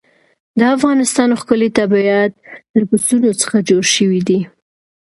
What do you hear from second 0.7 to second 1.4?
افغانستان